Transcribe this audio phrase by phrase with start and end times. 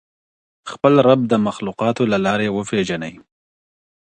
[0.71, 3.13] خپل رب د مخلوقاتو له لارې وپيژنئ.